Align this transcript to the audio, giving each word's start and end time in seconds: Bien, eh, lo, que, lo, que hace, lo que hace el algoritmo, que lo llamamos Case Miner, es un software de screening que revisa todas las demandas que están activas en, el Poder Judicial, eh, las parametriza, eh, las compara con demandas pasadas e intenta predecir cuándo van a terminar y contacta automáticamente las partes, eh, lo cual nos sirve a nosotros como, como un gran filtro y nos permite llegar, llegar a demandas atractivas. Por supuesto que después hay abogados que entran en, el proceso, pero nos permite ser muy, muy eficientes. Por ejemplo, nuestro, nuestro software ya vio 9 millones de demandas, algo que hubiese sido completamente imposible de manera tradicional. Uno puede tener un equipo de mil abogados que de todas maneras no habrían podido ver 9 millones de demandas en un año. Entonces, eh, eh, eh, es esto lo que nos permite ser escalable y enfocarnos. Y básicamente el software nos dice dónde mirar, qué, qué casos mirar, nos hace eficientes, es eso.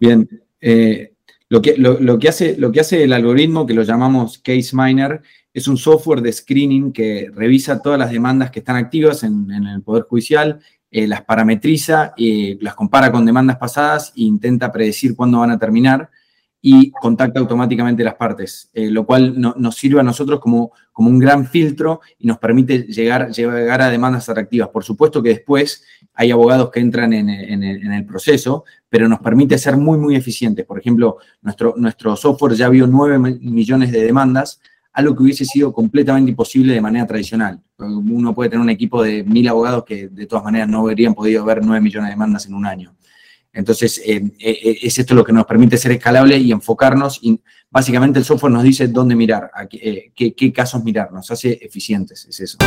Bien, 0.00 0.28
eh, 0.60 1.12
lo, 1.48 1.62
que, 1.62 1.76
lo, 1.76 2.18
que 2.18 2.28
hace, 2.28 2.56
lo 2.56 2.70
que 2.72 2.80
hace 2.80 3.04
el 3.04 3.12
algoritmo, 3.12 3.66
que 3.66 3.74
lo 3.74 3.82
llamamos 3.82 4.38
Case 4.38 4.70
Miner, 4.74 5.22
es 5.52 5.66
un 5.66 5.76
software 5.76 6.20
de 6.20 6.32
screening 6.32 6.92
que 6.92 7.30
revisa 7.34 7.82
todas 7.82 7.98
las 7.98 8.10
demandas 8.10 8.50
que 8.50 8.60
están 8.60 8.76
activas 8.76 9.22
en, 9.24 9.50
el 9.50 9.82
Poder 9.82 10.04
Judicial, 10.04 10.60
eh, 10.90 11.06
las 11.06 11.22
parametriza, 11.22 12.14
eh, 12.16 12.56
las 12.60 12.74
compara 12.74 13.10
con 13.12 13.26
demandas 13.26 13.56
pasadas 13.56 14.12
e 14.16 14.22
intenta 14.22 14.72
predecir 14.72 15.14
cuándo 15.16 15.40
van 15.40 15.50
a 15.50 15.58
terminar 15.58 16.10
y 16.60 16.90
contacta 16.90 17.38
automáticamente 17.38 18.02
las 18.02 18.14
partes, 18.14 18.68
eh, 18.72 18.90
lo 18.90 19.06
cual 19.06 19.34
nos 19.40 19.76
sirve 19.76 20.00
a 20.00 20.02
nosotros 20.02 20.40
como, 20.40 20.72
como 20.92 21.08
un 21.08 21.18
gran 21.18 21.46
filtro 21.46 22.00
y 22.18 22.26
nos 22.26 22.38
permite 22.38 22.80
llegar, 22.80 23.30
llegar 23.30 23.80
a 23.80 23.90
demandas 23.90 24.28
atractivas. 24.28 24.68
Por 24.68 24.82
supuesto 24.82 25.22
que 25.22 25.30
después 25.30 25.84
hay 26.14 26.32
abogados 26.32 26.70
que 26.70 26.80
entran 26.80 27.12
en, 27.12 27.28
el 27.62 28.04
proceso, 28.04 28.64
pero 28.88 29.08
nos 29.08 29.20
permite 29.20 29.56
ser 29.56 29.76
muy, 29.76 29.98
muy 29.98 30.16
eficientes. 30.16 30.66
Por 30.66 30.80
ejemplo, 30.80 31.18
nuestro, 31.42 31.74
nuestro 31.76 32.16
software 32.16 32.54
ya 32.54 32.68
vio 32.68 32.88
9 32.88 33.38
millones 33.40 33.92
de 33.92 34.02
demandas, 34.02 34.60
algo 34.92 35.14
que 35.14 35.22
hubiese 35.22 35.44
sido 35.44 35.72
completamente 35.72 36.30
imposible 36.30 36.74
de 36.74 36.80
manera 36.80 37.06
tradicional. 37.06 37.62
Uno 37.78 38.34
puede 38.34 38.50
tener 38.50 38.62
un 38.62 38.70
equipo 38.70 39.00
de 39.00 39.22
mil 39.22 39.46
abogados 39.46 39.84
que 39.84 40.08
de 40.08 40.26
todas 40.26 40.44
maneras 40.44 40.68
no 40.68 40.80
habrían 40.80 41.14
podido 41.14 41.44
ver 41.44 41.64
9 41.64 41.80
millones 41.80 42.08
de 42.08 42.14
demandas 42.14 42.46
en 42.46 42.54
un 42.54 42.66
año. 42.66 42.97
Entonces, 43.58 44.00
eh, 44.06 44.22
eh, 44.38 44.58
eh, 44.62 44.78
es 44.82 44.96
esto 45.00 45.16
lo 45.16 45.24
que 45.24 45.32
nos 45.32 45.44
permite 45.44 45.76
ser 45.76 45.90
escalable 45.90 46.38
y 46.38 46.52
enfocarnos. 46.52 47.18
Y 47.22 47.40
básicamente 47.68 48.20
el 48.20 48.24
software 48.24 48.52
nos 48.52 48.62
dice 48.62 48.86
dónde 48.86 49.16
mirar, 49.16 49.50
qué, 49.68 50.12
qué 50.14 50.52
casos 50.52 50.84
mirar, 50.84 51.12
nos 51.12 51.28
hace 51.32 51.58
eficientes, 51.60 52.24
es 52.26 52.38
eso. 52.38 52.58